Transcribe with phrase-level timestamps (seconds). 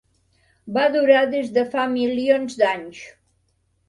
[0.77, 3.03] Va durar des de fa milions d'anys.